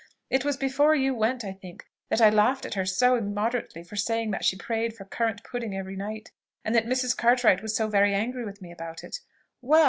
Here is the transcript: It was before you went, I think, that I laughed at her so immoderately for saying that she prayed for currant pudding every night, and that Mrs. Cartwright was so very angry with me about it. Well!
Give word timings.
It 0.31 0.43
was 0.43 0.57
before 0.57 0.95
you 0.95 1.13
went, 1.13 1.45
I 1.45 1.51
think, 1.51 1.85
that 2.09 2.21
I 2.21 2.31
laughed 2.31 2.65
at 2.65 2.73
her 2.73 2.87
so 2.87 3.15
immoderately 3.15 3.83
for 3.83 3.95
saying 3.95 4.31
that 4.31 4.43
she 4.43 4.57
prayed 4.57 4.95
for 4.95 5.05
currant 5.05 5.43
pudding 5.43 5.77
every 5.77 5.95
night, 5.95 6.31
and 6.65 6.73
that 6.73 6.87
Mrs. 6.87 7.15
Cartwright 7.15 7.61
was 7.61 7.75
so 7.75 7.87
very 7.87 8.15
angry 8.15 8.43
with 8.43 8.63
me 8.63 8.71
about 8.71 9.03
it. 9.03 9.19
Well! 9.61 9.79